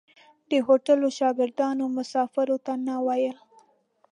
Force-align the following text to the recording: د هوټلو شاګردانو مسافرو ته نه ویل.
د 0.51 0.53
هوټلو 0.65 1.07
شاګردانو 1.19 1.83
مسافرو 1.97 2.57
ته 2.65 2.73
نه 2.87 2.95
ویل. 3.05 3.37